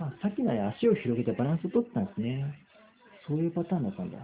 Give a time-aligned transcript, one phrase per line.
[0.00, 2.44] あ、さっきので足を広げてバランスを取ってたんですね。
[3.26, 4.18] そういうパターンだったんだ。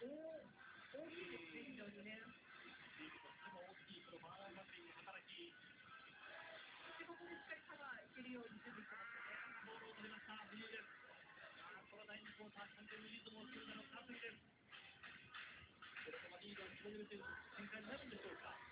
[0.00, 2.24] 大きいですね、非常にね。
[2.24, 2.32] 大
[3.84, 5.52] きいこのバーガーという働き。
[5.52, 9.36] そしてここでしっかりパワーいけるように準備してますね。
[9.68, 10.88] ボールを取りました、ブルーです。
[11.92, 14.40] この第2クォーター、完全にリズムを作るための完璧です。
[14.40, 17.28] これからリードを広げるという
[17.60, 18.69] 展開になるんでしょうか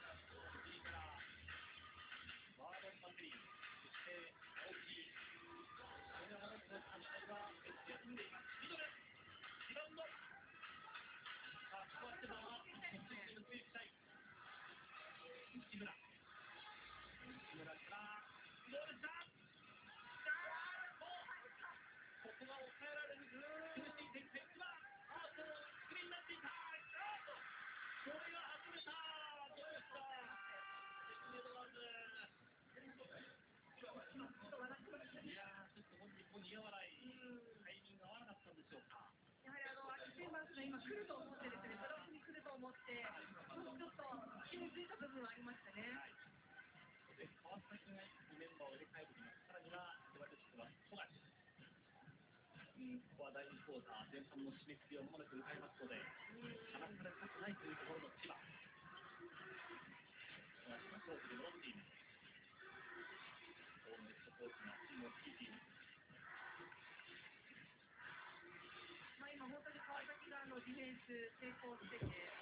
[45.09, 45.89] 部分ありましたね。
[45.97, 46.13] はい
[47.17, 47.99] で川崎が
[48.39, 49.43] メンバーを入れ替えてきます。
[49.49, 51.11] さらには、ドライブシックは富樫。
[53.19, 56.07] ここは第2クォーター、前半の締めくくりをまもなく迎えますので、離
[56.79, 58.39] されたくないというところの千葉。
[58.39, 58.47] 富
[60.71, 61.91] 樫がコートで戻っています。
[63.83, 65.67] ホームヘッドコーチがチームを率いています。
[69.19, 71.11] まあ、今本当に川崎があのディフェンス
[71.41, 72.38] 成功してて、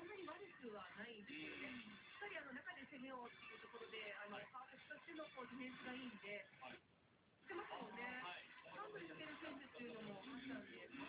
[0.00, 1.76] そんなに悪くはないんですよね。
[1.76, 6.48] しっかりあの中で攻めようっていうところで、あの川崎としてのこうディフェンスがいいんで、し
[7.44, 8.08] てますもんね。
[8.72, 10.56] ハンドにつける選手っていうのもあったんで、
[10.88, 11.04] ボ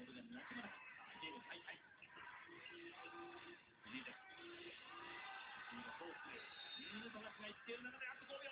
[0.00, 0.80] ールがなくなかった
[1.20, 1.76] ゲーム再開。
[1.76, 4.16] リーです。
[4.40, 6.32] 次がフォーク。
[6.32, 8.48] うん、富樫がいっている中であと5秒。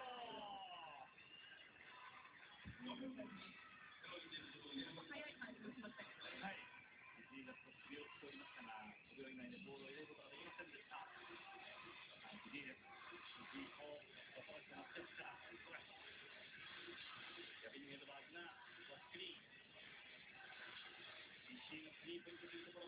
[21.78, 22.81] 石井のスリーポ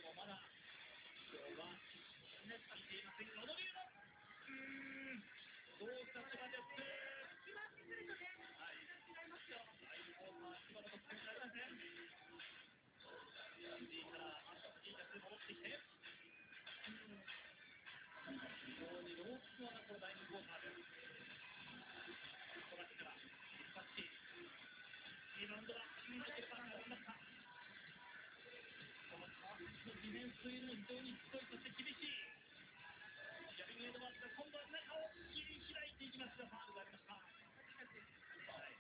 [3.55, 3.60] イ
[30.41, 32.09] スというのも非常にしつこい、そして厳しい。
[32.09, 37.13] ーズが今度は中を切り開いていきますが、ファウルがありました。
[37.13, 38.73] はい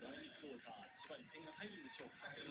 [0.00, 2.32] 第2クォーター、千葉に点が入るんでしょうか。
[2.32, 2.48] 聞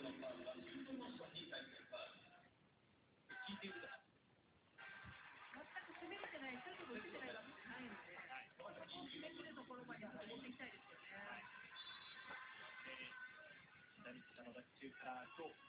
[3.49, 3.81] いている。
[3.81, 8.13] 全く攻めれてない、シュートも打ててないわけじゃないので、
[8.85, 11.17] 決めきるところまで持っていきたいですよね。
[12.93, 13.17] えー
[13.99, 15.68] 左下の脱中から今日、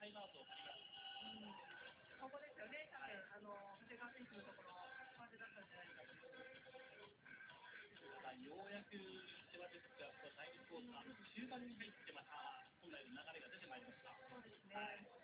[0.00, 0.80] タイムアウトを取ります。
[2.16, 3.52] ここですよね、多分あの
[3.84, 4.72] 長谷川選手のところ、
[5.12, 6.16] 感じだったんじゃないかと。
[8.24, 10.08] まあ、ようやく千葉ですが、
[10.40, 12.32] 第2クォーターの中盤に入ってまた
[12.80, 14.16] 本来の流れが出てまいりました。
[14.24, 14.72] そうですね。
[14.72, 15.19] はい。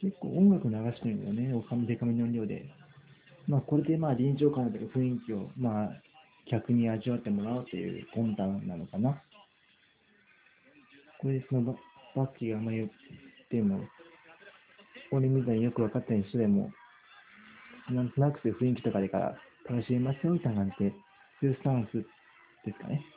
[0.00, 2.66] 結構音楽流してるんだよね、おかみデカめの量で。
[3.46, 5.92] まあ、これでまあ臨場感というか雰囲気を、まあ、
[6.46, 9.20] 客に味わってもらおうという魂胆なのかな。
[11.18, 11.74] これでそのバ
[12.16, 12.90] バッキーがあんまり言っ
[13.50, 13.80] ても、
[15.10, 16.70] 俺みたいによく分かったりしてでも、
[17.90, 19.38] なんとなくそういう雰囲気とかでから
[19.68, 20.90] 楽しみますよみたいな感じで、
[21.40, 21.96] そういうスタンス
[22.66, 23.13] ですかね。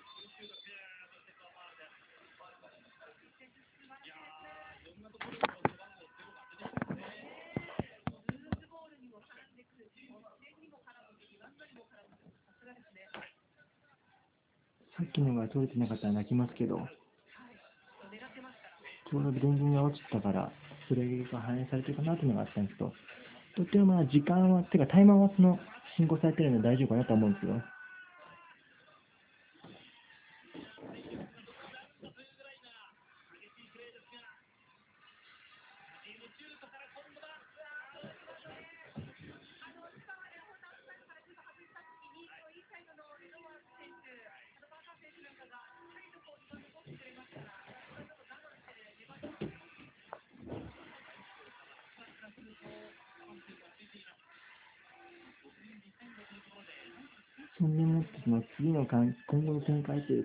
[15.58, 16.78] 取れてなかったら泣きますけど、
[19.10, 20.52] ちょうど電源が落ちたから、
[20.88, 21.02] それ
[21.32, 22.94] が反映されてるかなというのがあったんですけど、
[23.56, 25.58] とってもまあ時間は、てかタイマーはその
[25.98, 27.62] 進行されてるので大丈夫かなと思うんですよ。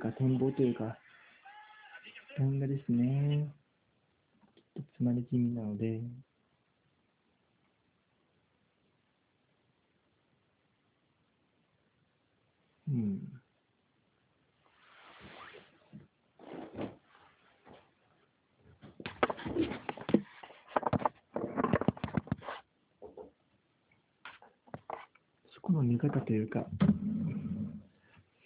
[0.02, 0.99] か展望というか、
[2.37, 3.54] 漫画ですね。
[4.56, 6.00] ちょっと詰まり気味なので、
[12.88, 13.20] うん。
[25.54, 26.66] そこの見方というか、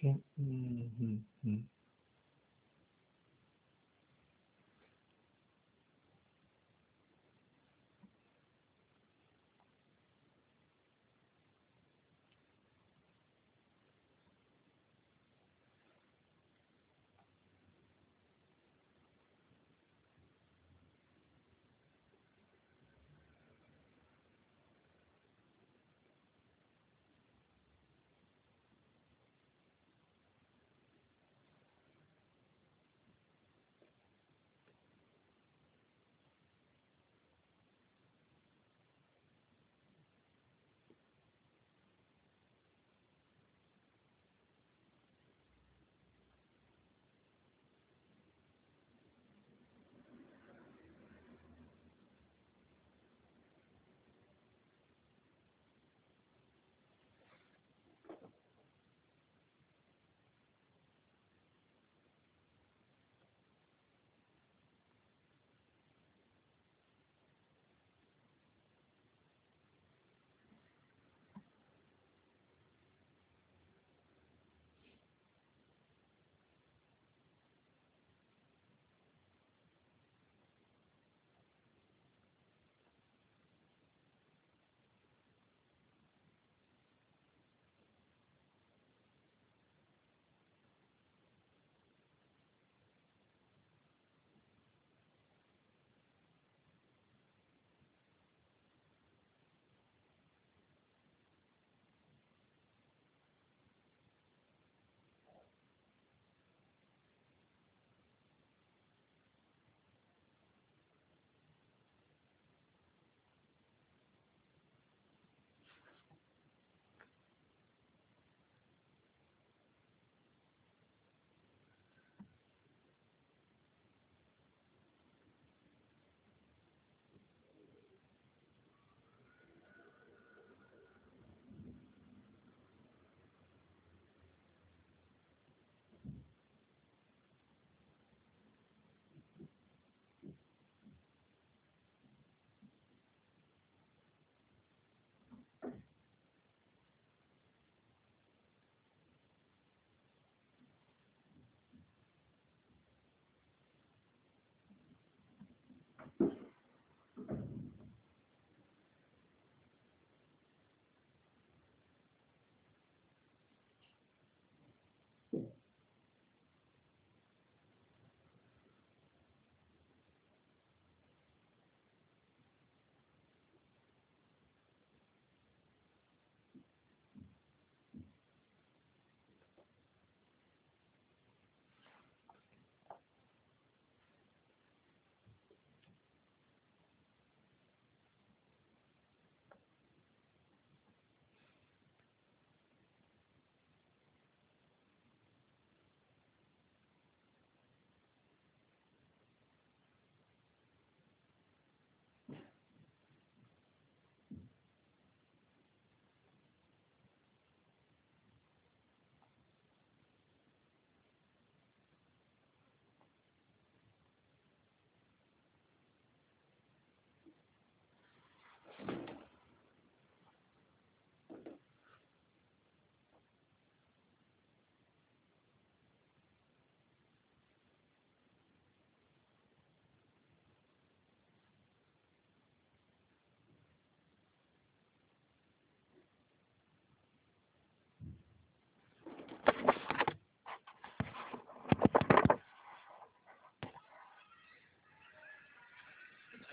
[0.03, 1.03] へうん、う
[1.49, 1.69] ん、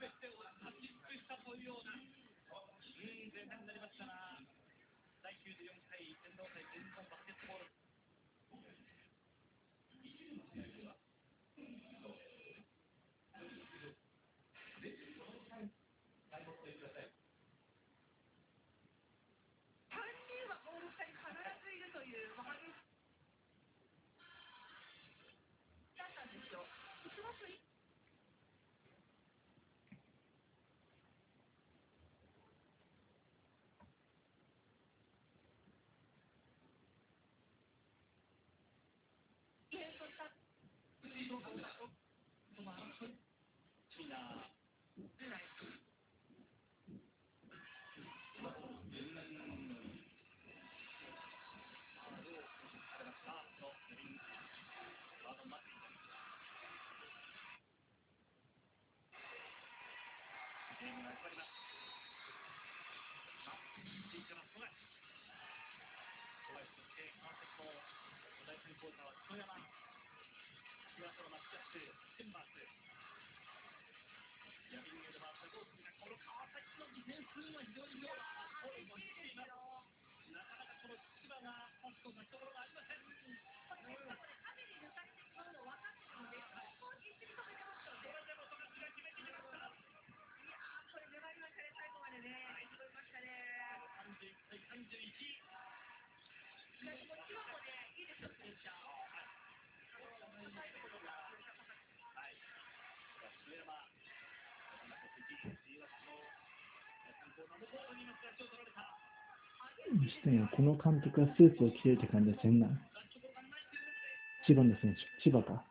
[0.05, 4.37] 全てを出し尽くしたというような、うん、前半になりましたが、
[5.25, 7.74] 第94回天皇杯全日本バスケットボール。
[74.91, 75.15] にえ、
[76.03, 79.55] この川崎のディフェンス非常にもます。
[80.35, 83.07] なかなかこの千葉がパスところがありません。
[83.07, 83.39] これ、ね、
[83.71, 83.79] こ
[84.67, 86.43] に抜かれてしまうの分かってるので、
[87.07, 88.11] 一に止めてますからね。
[88.11, 89.63] それでも富樫が決めてきました。
[89.63, 89.79] い
[90.51, 92.51] やー、これ粘りましたね、最後までね。
[92.51, 93.79] はい、届きましたね。
[94.11, 95.15] 31対31。
[110.09, 112.67] してもこの監督はスーツを着てるって感じはせんな。
[114.47, 115.65] 千葉の選手、千葉か。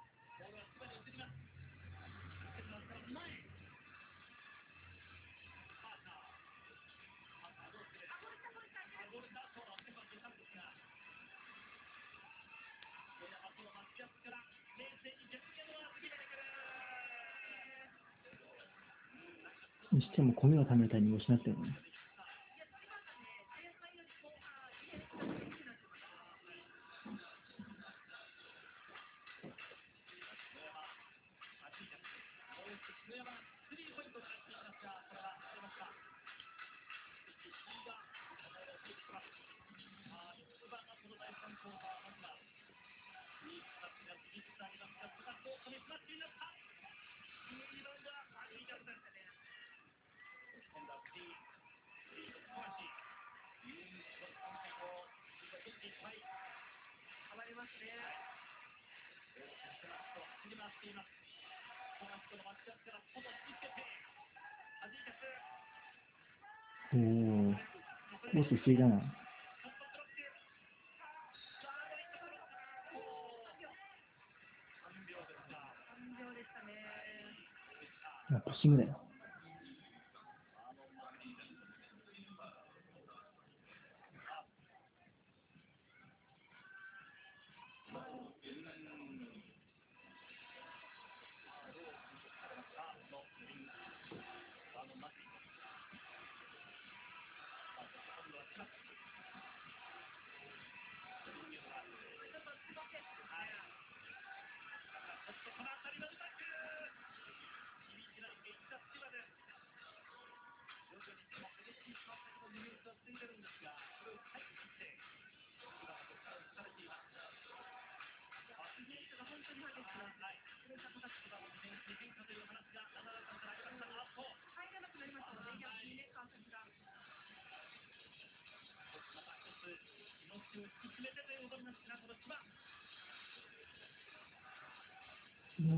[21.19, 21.57] 失っても
[57.53, 59.37] 米を貯
[62.09, 63.93] めたりもしなってるのね。
[63.93, 65.37] 暴れますね。
[66.93, 68.97] おお、コース不思議だな。
[68.97, 69.05] 感
[76.17, 76.73] 情でしたね。
[78.29, 79.02] まあ、プッシングだよ。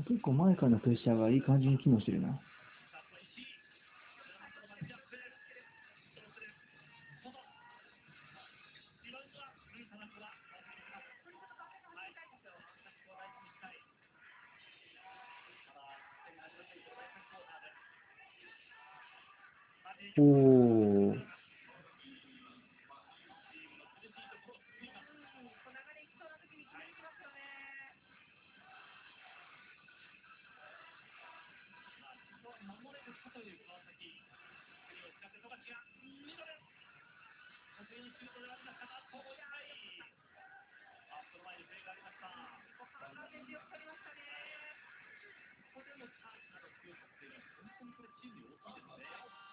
[0.08, 2.45] 結構前からのプレッシャーがいい感じに機能してるな。
[38.26, 38.34] 完
[43.30, 44.26] 全によく取りましたね。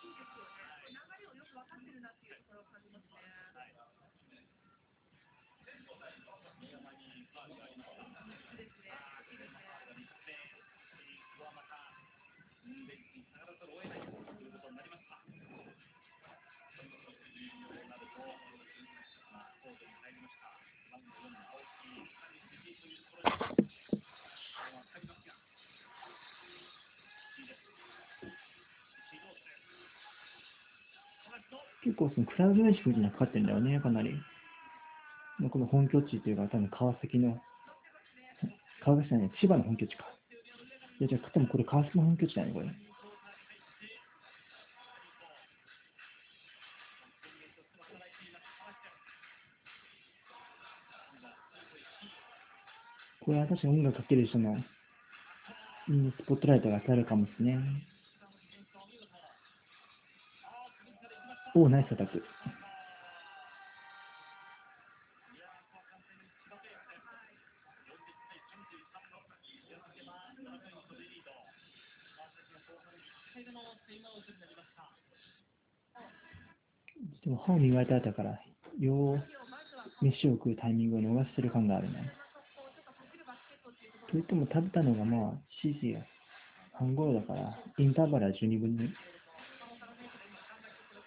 [0.03, 0.89] いいですよね。
[0.89, 3.21] 流れをよく分かってるなっていうところを感じますね。
[8.73, 8.82] いい。
[31.83, 34.13] 結構そのクラウド練習にはかかってるんだよね、かなり。
[35.51, 37.41] この本拠地というか、多分川崎の、
[38.83, 40.05] 川崎じゃない、千葉の本拠地か。
[40.99, 42.67] いや、じゃあ、多分これ川崎の本拠地だね、これ。
[53.25, 54.55] これは確かに音楽かける人の、
[55.87, 57.57] スポットライトが当たるかもですね。
[61.55, 62.23] おお、ナイスアタック。
[77.23, 78.39] でも歯を磨いた後だから、
[78.79, 79.23] よう
[80.01, 82.11] 飯を食うタイミングを逃してる感があるね。
[84.09, 85.31] といっても食べたのがまあ、
[85.63, 85.97] 7時
[86.73, 88.89] 半頃だから、インターバルは十二分に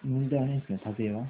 [0.07, 1.29] 問題はないんですね、食べは。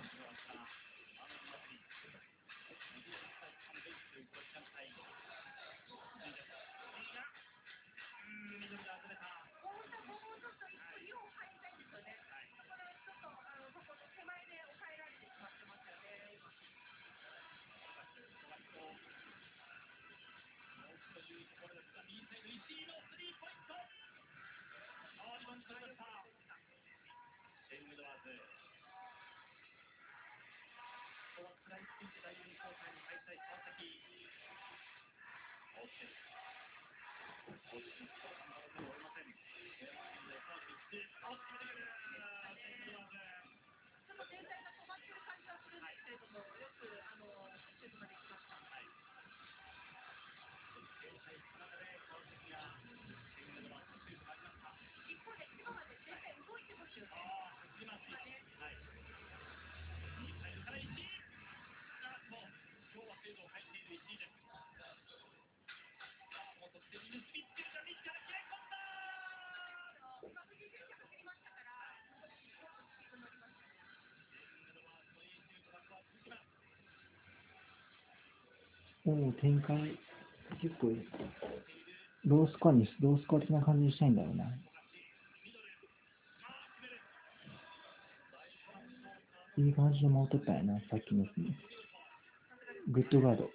[79.11, 79.77] もう展開、
[80.61, 80.91] 結構、
[82.25, 84.45] ロースコアに、ロースコア的な感じにしたいんだろうな。
[89.57, 92.91] いい感じで戻っとったんやな、さっきのやつ。
[92.91, 93.49] グッドガード。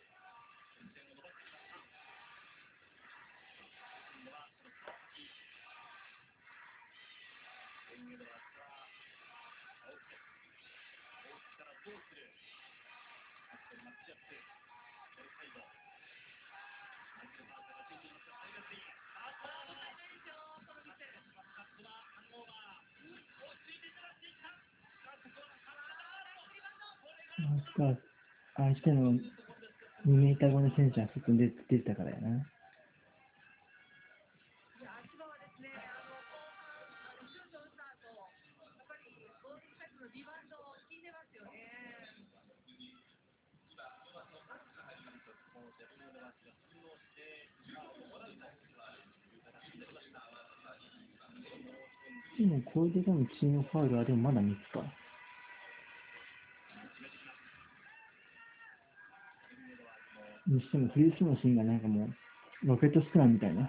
[27.52, 27.96] 明
[28.54, 29.20] あし日の2
[30.06, 32.46] メーター後の選手は外で出てたからやな。
[52.38, 55.01] 今、これででもチームファウルはでもまだ3つか。
[60.52, 63.68] にしても、フリースローのシーンがなんかもう、ロケットスクラムみたいな。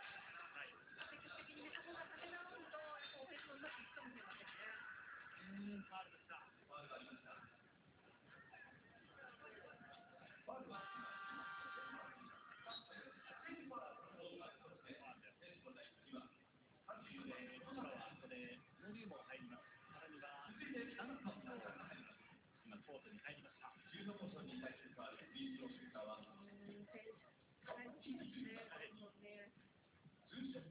[30.31, 30.70] Tuesday.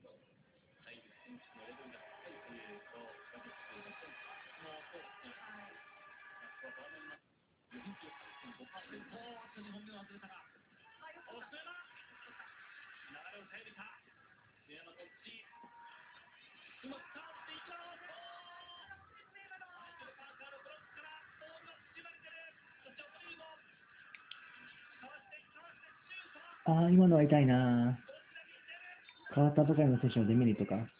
[8.90, 10.26] 変わったところのッシ
[26.66, 27.98] ああ今のは痛いな
[29.35, 30.99] 変わったばかりの選手のデメリットか。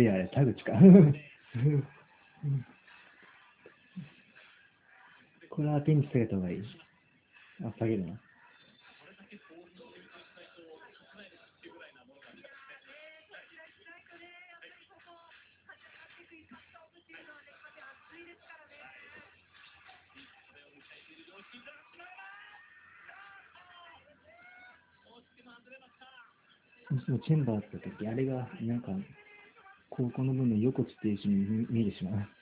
[0.00, 0.72] べえあれ、田口か。
[5.50, 6.62] これはピンチ下げた方がいい。
[7.64, 8.12] あ、下げるな。
[8.12, 8.16] も。
[8.16, 8.20] し
[13.84, 15.12] ないとね、やっぱりここ、
[15.68, 17.84] 勝ち上がっていくイカスタオブっていうのはね、風熱
[18.16, 18.80] いですからね。
[20.48, 22.32] それを迎えている両チームがしまいます。
[25.12, 25.36] 惜し
[27.04, 27.18] くも。
[27.20, 28.92] チェンバーって時、あれが、なんか、
[29.90, 32.39] 高校の分の横地っていう字に見えてしまう。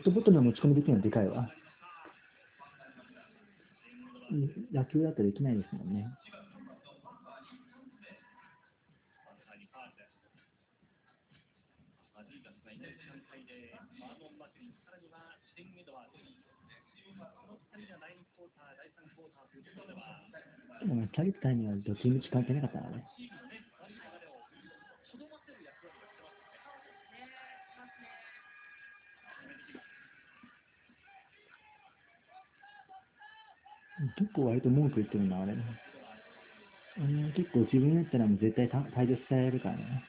[0.00, 1.52] ットボトルの持ち込みできるのでかいわ。
[4.72, 6.08] 野球だとできないですもんね。
[9.96, 10.16] です。
[12.16, 15.20] マジーガスがいない時間帯で、マーノン・マジリ、さらには・
[21.84, 23.04] どっちみち関係なかったからね。
[34.16, 35.54] 結構割と文句言ってるな、あれ。
[36.96, 40.04] あの、結構自分やったらもう絶対退場されるからね。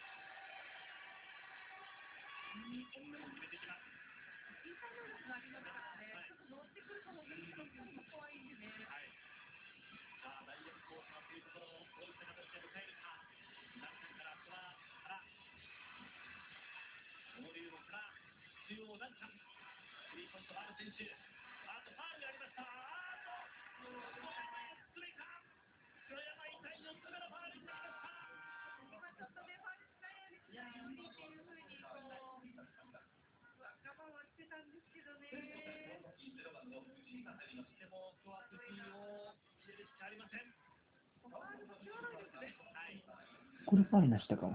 [44.02, 44.48] んなしたか。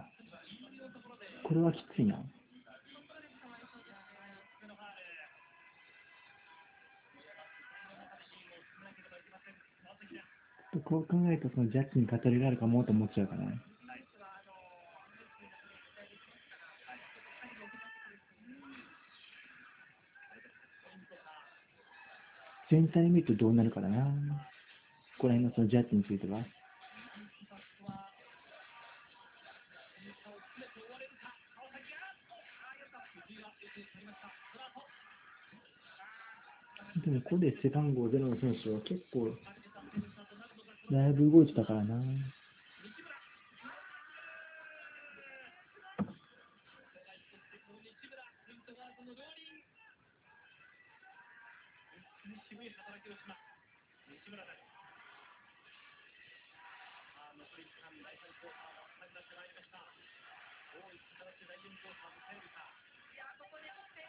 [1.45, 2.17] これはきついな。
[10.85, 13.47] こう考えるとそのジャッジに語りがあるかもと思っちゃうかな。
[22.71, 24.05] 全体見るとどうなるからな。
[24.05, 24.11] こ
[25.21, 26.41] こら辺のそのジャッジについては。
[37.27, 39.35] ここで背番号0の選手は結構、
[40.95, 41.99] だいぶ動いてたからな。
[41.99, 42.23] 西村。
[42.23, 42.55] 世
[47.03, 48.15] 界そしてこの西村、
[48.47, 49.43] ポイントガードの両輪。
[51.99, 53.43] 本当に渋い働きをします。
[54.07, 54.63] 西村です。
[57.11, 59.51] さあ、残り時間、第3クォーターも始まって。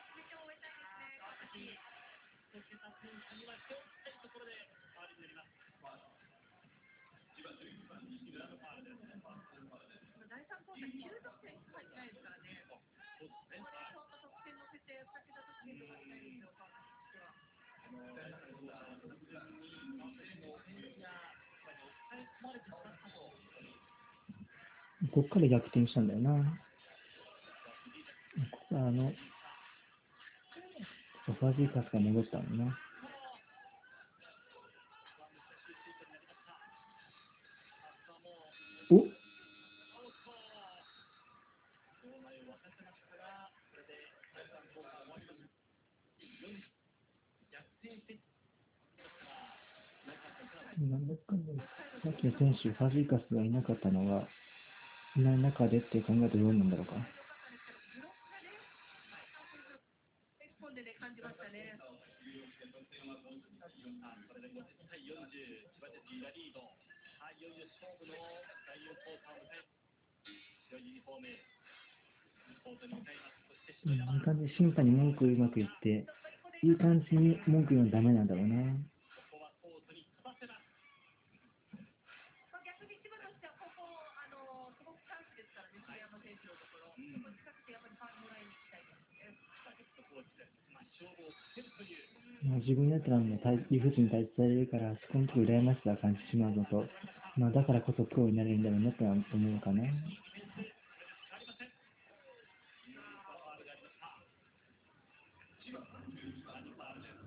[0.06, 1.02] 決めて終えたいです
[1.58, 1.87] ね、
[2.58, 2.74] 川崎。
[2.74, 5.54] 一桁点差にはしておきたいところでファウルになります。
[7.38, 9.06] 西村のです。
[10.26, 12.66] 第3クォーター9得点しか入ってないですからね。
[12.66, 13.62] そうですね。
[13.62, 16.50] ここでそんな得点乗せて、2桁得点とかしたいで、して
[17.22, 17.30] は。
[17.30, 21.14] あの第3クォーター、完全に川崎のオフェンスや、
[21.62, 23.38] まあ抑え込まれてしまったと。
[25.14, 26.58] こから逆転したんだよな。
[28.74, 29.14] あの、
[31.34, 32.78] ファジーカスが戻ったのな。
[38.90, 39.06] お？
[50.80, 51.54] なんだかんだ
[52.04, 54.28] さっきの選手、ファジーカスがいなかったのが、
[55.18, 56.94] いない中でって考えたらどうなんだろうか。
[64.04, 65.16] さあこれで50対40
[65.72, 66.60] 千葉ジェッツがリード
[67.24, 68.20] さあいよいよ勝負の
[68.68, 69.64] 第4クォーターを迎え
[70.68, 71.32] 白いユニフォーム
[72.68, 76.04] コートに向かいますそしてうん、いい感じで審判に文句をうまく言って、
[76.64, 78.76] いい感じに文句言うのダメなんだろうな。
[92.44, 96.86] まあ、自分だったらもう理不尽に対されるから、そこのとこ羨ましさを感じてしまうのと、
[97.38, 99.84] まあ、だからこそプロになれるんだろうなとは思うかな。
[99.84, 101.70] ありません。
[101.70, 104.10] ファウルがありました。
[106.50, 107.22] ラニファウルです。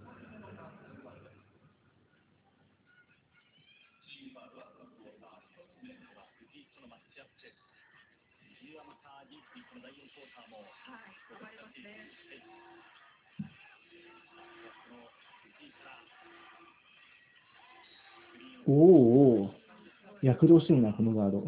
[6.42, 7.62] 藤井とのマッチアップです。
[8.58, 12.89] 藤井はまたリーチこの第4クォーターもはい、頑張りますね。
[18.72, 19.50] おお
[20.22, 21.40] 躍動してるな、このガード。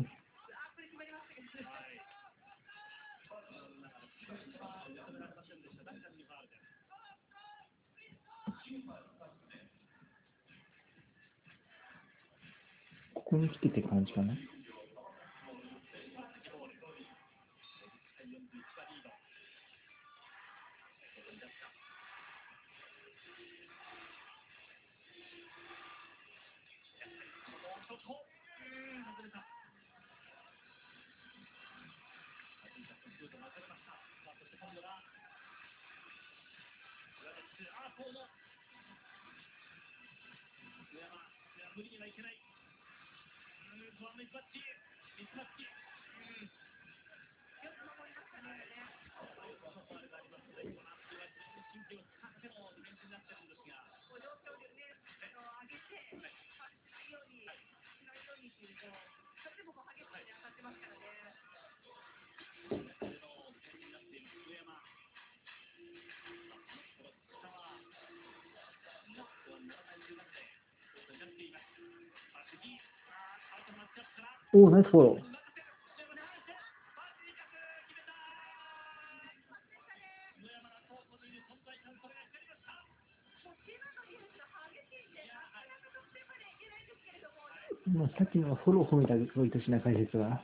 [13.15, 14.35] ここに来てって感じかな？
[41.73, 42.37] 無理にはいけない。
[42.37, 42.45] う
[43.81, 44.61] ん、不安のミスマッチ。
[45.17, 45.65] ミスマッチ。
[45.65, 45.73] う
[46.21, 46.45] ん。
[46.45, 48.61] よく守りましたね。
[49.17, 50.53] ファウルがあります。
[50.53, 51.25] ので、この後は
[51.73, 53.89] 神経を使ってのディフェンスになってるんで、ね、あ
[55.33, 58.93] の上げて、ファウルしないように、しないようにっていうと、
[59.41, 60.77] そっちもこう激しく当たってます。
[60.77, 61.02] からね。
[74.55, 75.33] おお、ナイスフォロー。
[87.93, 90.41] まあ、さっきのフォロー褒めたぞ、いとしな解説は。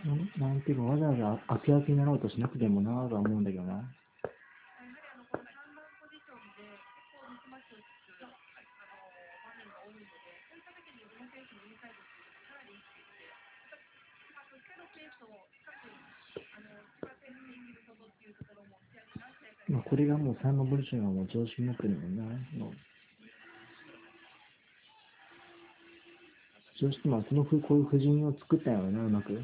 [0.00, 3.72] なんなんていうか、わざわざ悪役になろうとしなくてもなぁとは思うんだけどな。
[3.72, 8.32] やはりあのこの3番ポジションで結構ミスマッチをするあの
[9.44, 10.16] 場面が多いので、
[10.48, 13.84] そういった時に宇野選手のインサイドっていうのがかなり生きてきて、やっぱり
[14.24, 22.24] 千葉としてのペースをしかしあの千葉選手に生きることっていうところも試合に何試合かまあ、これがもう3のポジションがもう常識になってるもんな。
[22.56, 22.80] もう
[26.80, 29.36] 常識、まあ、そのふこういう布陣を作ったよな、うまく。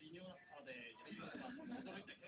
[0.00, 1.00] 微妙な差で、ん、
[1.84, 2.22] 驚いです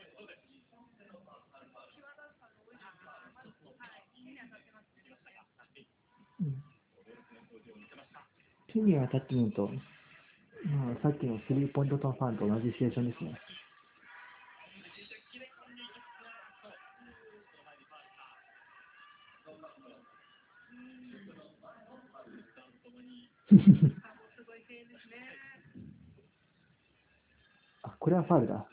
[8.74, 13.38] 手に当たってみると、まあ、さっきのスリーポイントトンファンと同じシチュエーションですね。
[28.24, 28.66] falta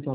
[0.00, 0.06] で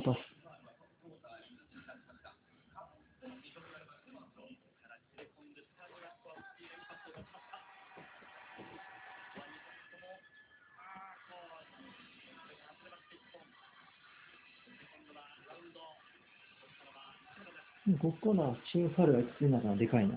[18.00, 20.16] ここからチームファルがきついのがでかいな。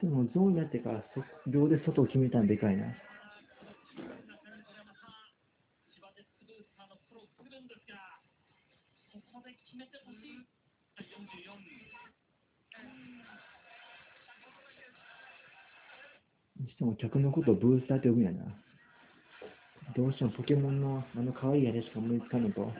[0.00, 1.04] でもゾーンになってから
[1.46, 2.86] 秒で外を決めたんでかいな。
[16.58, 18.44] にしても客のことをブースターって呼ぶんやな。
[19.96, 22.72] どうしてもポケモンのあの可愛いやつしか思いつかんのと、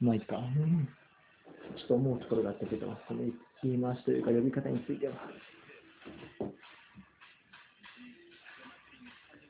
[0.00, 0.36] まあいいか。
[1.76, 3.20] ちょっと思うところがあったけど、その
[3.62, 5.14] 言い回しというか呼び方については。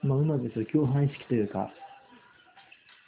[0.02, 1.70] まあ、うまくです共犯意識というか、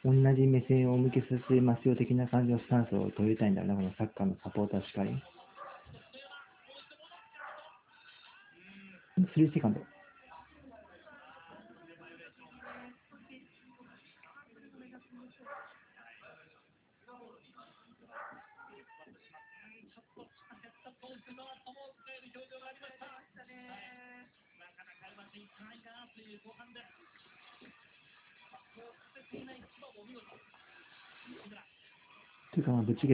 [0.04, 5.10] 同じ目線を向けさせますよ的な感じのスタンスを取りたいんだよね、このサッカーのサポーターしかり。
[9.36, 9.93] 3セカンド。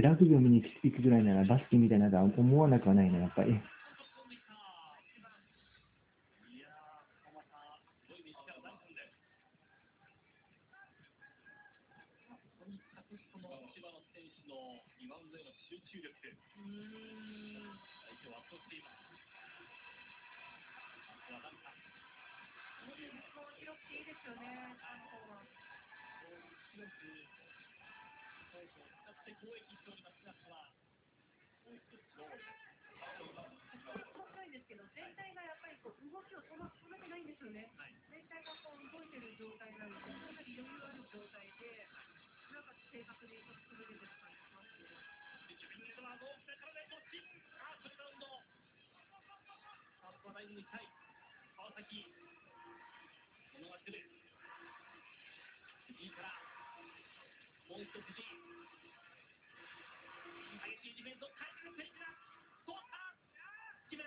[0.01, 3.59] ラグビーを見に来てくぐらいならバスケみたいなとは思わなくはないな、やっぱり。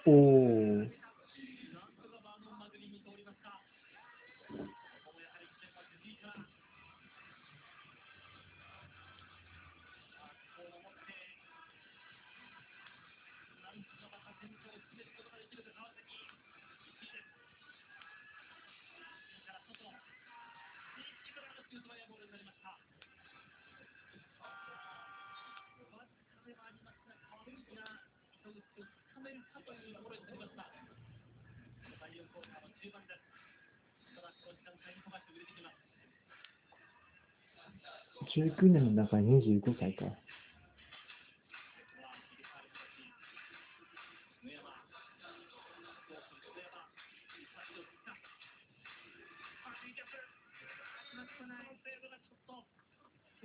[0.05, 1.02] おお、ど、こにいった
[29.65, 30.67] というところになりました。
[31.99, 33.23] 第4ーーの中盤です。
[34.15, 34.99] ただ、この時間帯に
[35.39, 35.79] れてきます。
[38.27, 40.05] 19年の中に25歳か。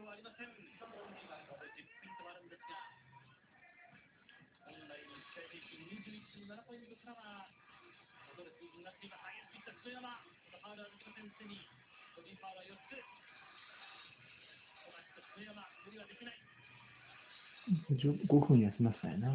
[0.08, 1.47] ありません。
[6.48, 7.44] 27ポイントから
[8.32, 8.40] は
[8.72, 11.60] になっています激しくいった山ファウルはできませんすでに
[12.16, 13.04] 個人ファウルは4つ
[15.28, 16.40] と山無理はできない
[17.92, 19.28] 5分休ませたな。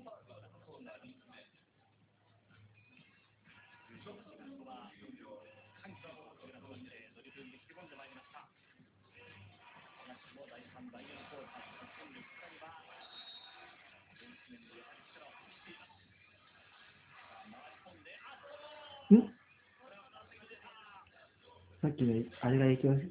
[0.00, 0.20] ファ。
[0.30, 0.49] ールで
[21.82, 23.06] さっきのあれが影響して、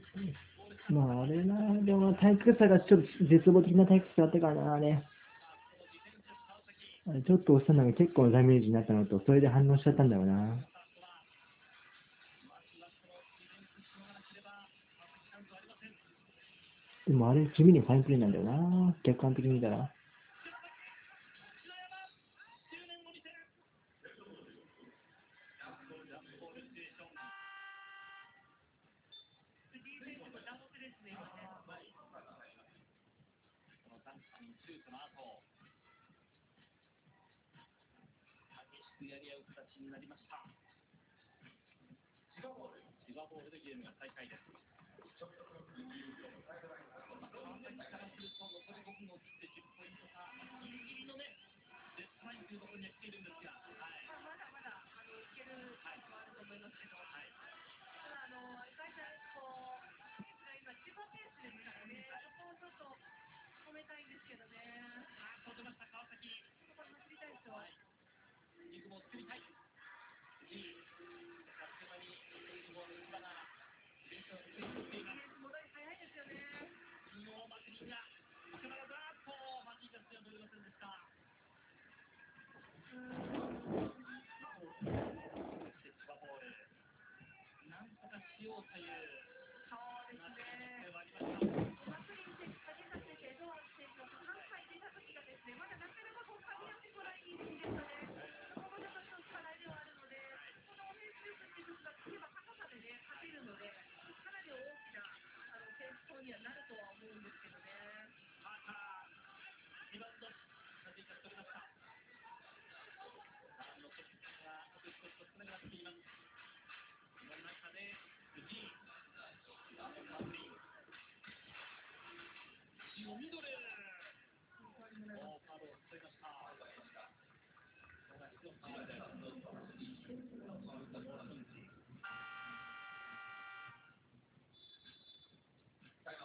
[0.89, 5.03] まああれな、でも体育祭がちょっと絶望的な体育祭だったからな、あれ。
[7.07, 10.55] あれちょっと押したのが結構ダメージになったのと、それで反応しちゃったんだろうな。
[17.07, 19.89] でもあれ、地味にファインプレーなんだよな、客観的に見たら。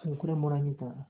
[0.05, 1.07] そう、これもらいに行ったな。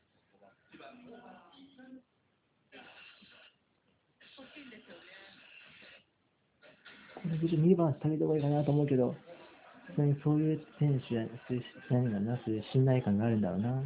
[7.14, 9.16] これ別に2番下げた方がいいかなと思うけど、
[10.22, 13.82] そういう選手や、そういう、何かな、そういう信頼感があるんだろうな。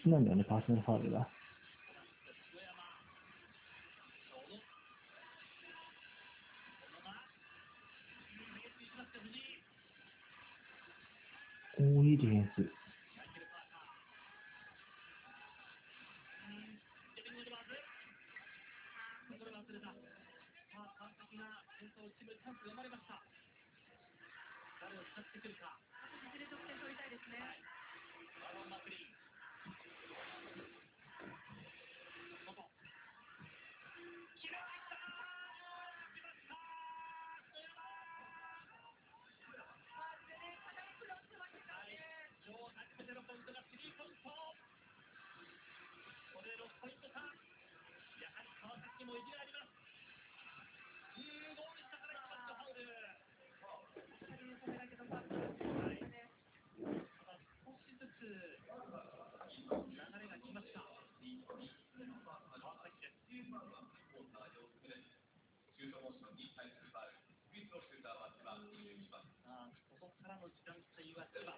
[0.00, 1.28] 質なんだよね、パーソナルファウルが。
[49.16, 49.72] いきなります。
[51.16, 52.84] いいしからファウル。
[55.92, 56.04] い、
[57.64, 58.76] 少しずつ流
[60.20, 60.84] れが来ました。
[69.96, 71.56] ここからの時間帯は千葉。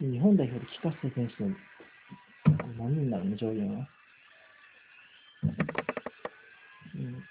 [0.00, 1.54] 日本代表で菊池選手の
[2.82, 3.62] 何なんじゃいな、
[6.96, 7.24] うん。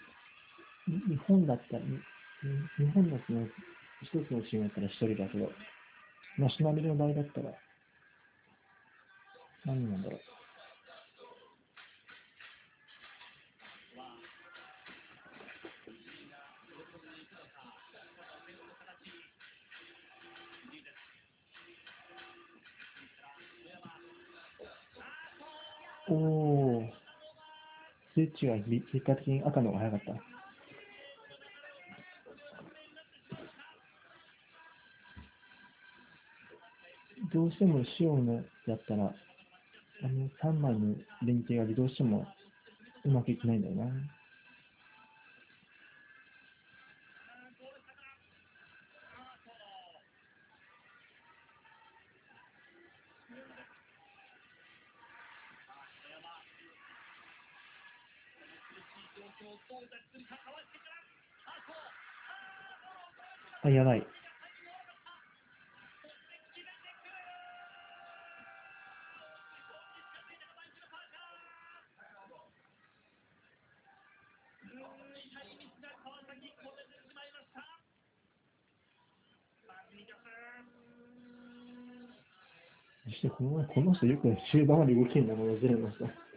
[1.10, 3.48] 日本だったら、日本だのその
[4.02, 5.52] 一つのチームだったら一人だけど、
[6.38, 7.52] ナショナルの場合だったら、
[9.66, 10.41] 何なんだろう。
[26.12, 26.84] おお。
[28.14, 30.14] スイッチが結果的に赤の方が早かった。
[37.34, 38.34] どうしてもシオンの
[38.68, 40.96] やったら、あの3枚の
[41.26, 42.28] 連携がどうしても
[43.06, 43.86] うまくいってないんだよな。
[63.64, 64.08] あ、やばい。
[83.04, 86.31] そしてこの前この人よく終盤まで動けるんだものずれました。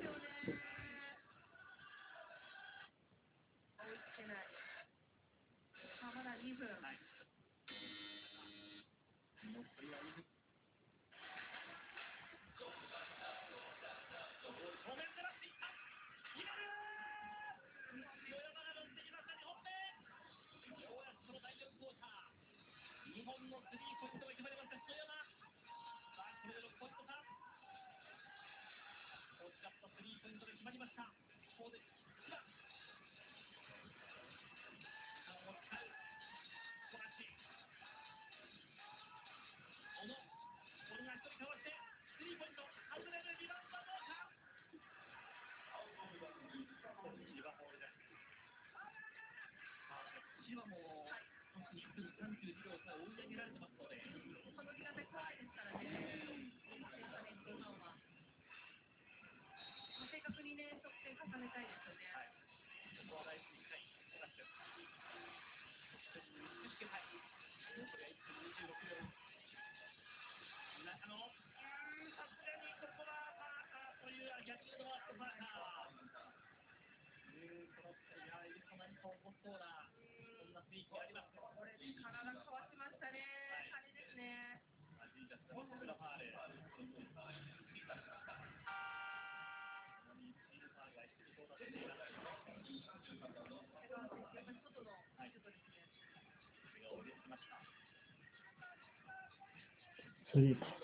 [100.34, 100.74] スリープ。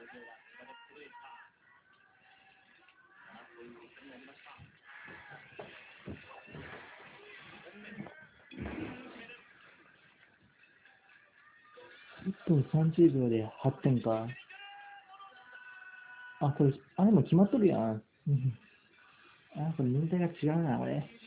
[0.00, 0.64] 登場は千
[4.06, 4.69] になりました
[12.50, 14.26] と30秒で8点か。
[16.40, 18.02] あ、これ、あでも決まっとるやん。
[19.56, 21.19] あ、これ年代が違うな、これ。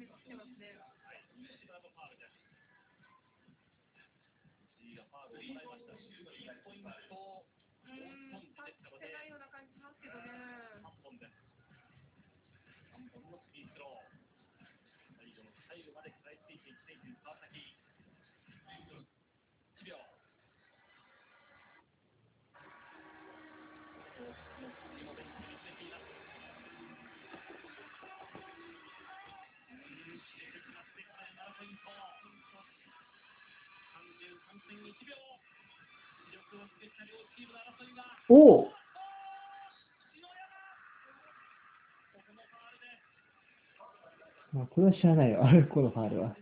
[0.00, 0.72] 雨ますね。
[7.84, 8.56] うん、立
[9.12, 10.59] ないような感じしますけどね。
[38.28, 38.68] おお
[44.62, 45.40] あ、これは知らないよ、
[45.72, 46.36] このファールは。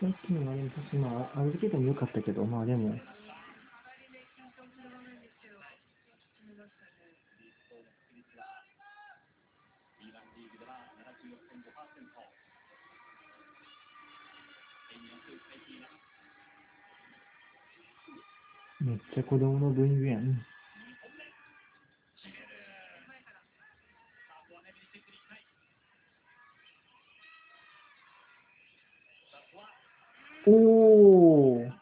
[0.00, 0.54] さっきの、まあ、
[1.58, 2.94] けもかったけど、まあでも。
[18.80, 20.53] めっちゃ子供の分ん。
[30.46, 31.74] おお。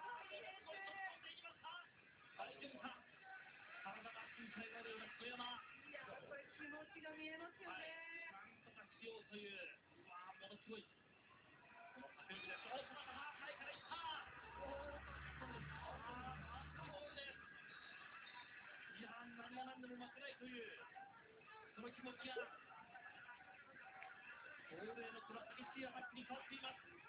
[24.72, 27.01] 恒例のプラスシェはっきりに変わっています。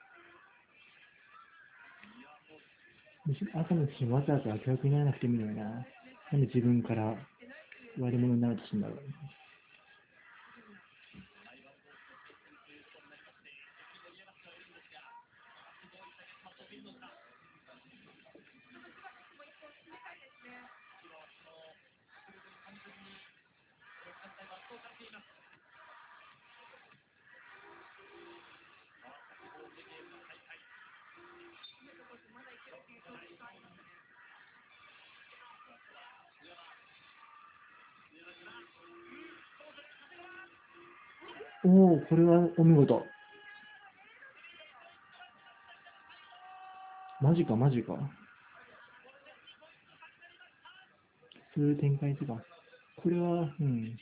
[3.53, 5.63] 赤の自わざわざ明役にならなくてもいいのにな。
[6.31, 7.15] なんで自分から
[7.97, 9.42] 悪者になるとするんだろう。
[41.75, 43.03] おおこれはお見事。
[47.19, 47.93] マジかマジか。
[51.55, 52.39] そういう展開とか。
[53.01, 53.97] これは、うん。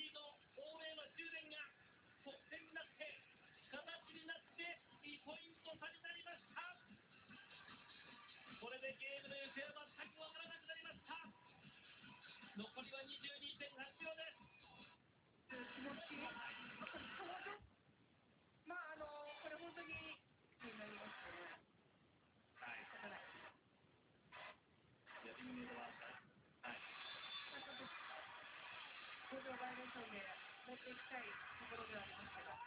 [29.91, 31.35] ションで持っていきたいと
[31.67, 32.55] ころではありますけど。
[32.55, 32.63] そ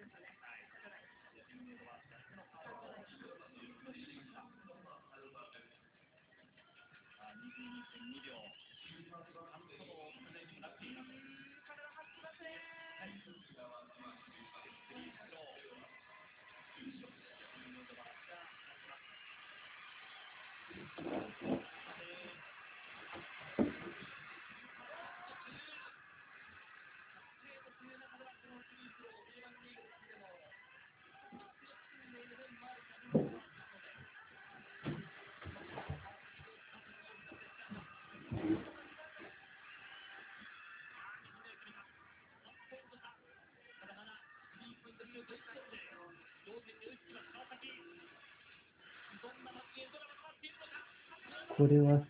[0.00, 0.32] ですね。
[7.44, 8.40] 22.2秒、
[9.04, 9.20] 完
[9.60, 11.33] 走を常になっています。
[49.24, 50.23] どんな発言となのか
[51.56, 52.04] これは。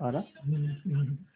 [0.00, 0.54] あら、うん
[0.92, 1.27] うん。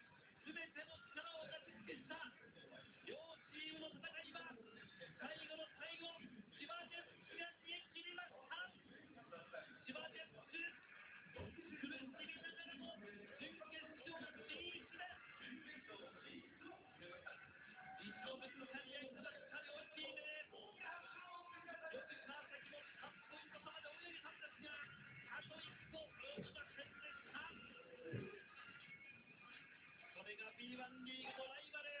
[30.63, 31.91] B1 リーグのライバル。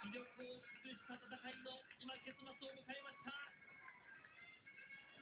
[0.00, 3.36] 気力を尽くした戦いの今結末を迎えました。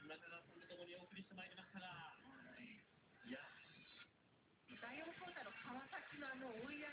[0.07, 2.15] 中川さんと共にお送りしてまいりましたが。
[2.63, 3.27] い。
[3.27, 3.43] や
[4.79, 6.84] 第4クォーターの川崎のあの追い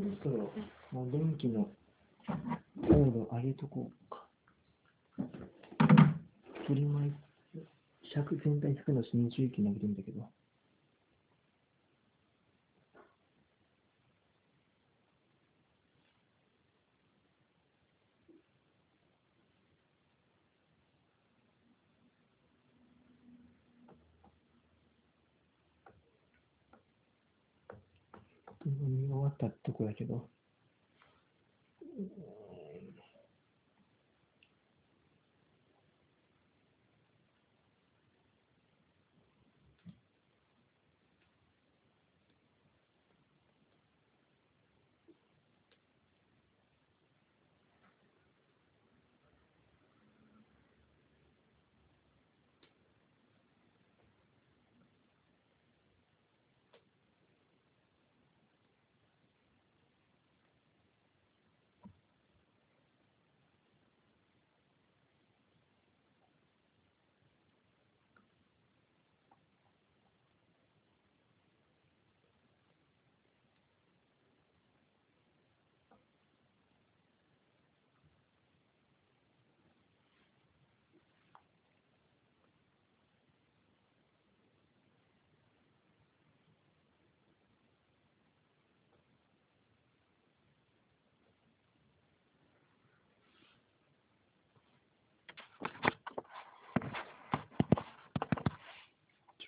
[0.00, 0.50] そろそろ
[0.92, 1.68] もう電気の
[2.90, 4.26] 温度上げとこうか。
[6.66, 7.12] 取り巻い
[8.14, 10.26] 尺全体100の新周期投げてみたけど。
[28.66, 29.46] 見終わった
[30.06, 30.29] とこ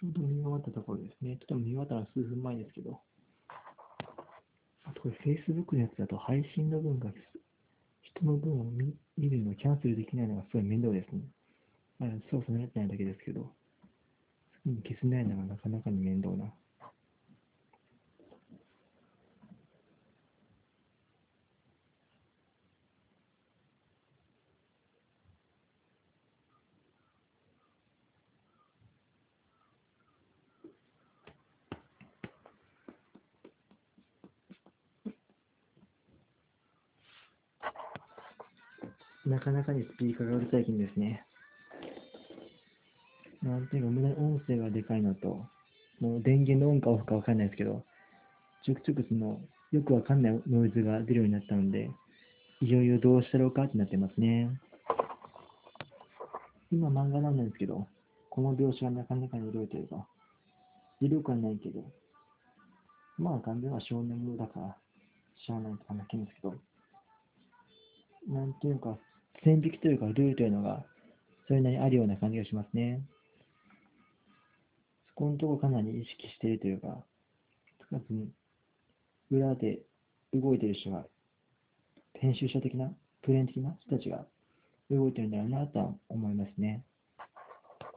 [0.03, 1.37] ちょうど見終わったところですね。
[1.37, 3.01] とても見終わったのは数分前ですけど。
[4.83, 7.09] あとこれ Facebook のやつだと配信の分が
[8.03, 8.65] 人の分を
[9.17, 11.23] 見るのをキャンセルできないのがすごい面倒ですね。
[12.01, 13.53] まあ、操作慣れてないだけですけど、
[14.55, 16.53] すぐに消せないのがなかなかに面倒な。
[39.63, 41.25] なかなかにスピーカーがうるさい金ですね。
[43.45, 45.47] なんていうか、無駄に音声がでかいのと、
[46.01, 47.85] もう電源のオンかオフかわかんないですけど、
[48.65, 49.41] ちょくちょくその、
[49.71, 51.91] よくわかんないノイズが出るようになったので、
[52.61, 54.51] いよいよどうしたろうかってなってますね。
[56.73, 57.87] 今漫画なんですけど、
[58.31, 60.09] この描写がなかなかに色いというか、
[61.01, 61.85] 色感ないけど、
[63.17, 64.77] まあ、完全は少年もだから、
[65.47, 66.55] しゃあないとかなってるんですけど、
[68.29, 68.99] なんていうか、
[69.45, 70.85] 線引きというか、ルールというのが、
[71.49, 73.03] それなりにあるような感じがしますね。
[75.09, 77.05] そこのところかなり意識しているというか、
[77.81, 78.31] つかずに、
[79.31, 79.81] 裏で
[80.33, 81.05] 動いている人が、
[82.15, 84.25] 編集者的な、プレーン的な人たちが
[84.91, 86.85] 動いてるんだろうなとは思いますね。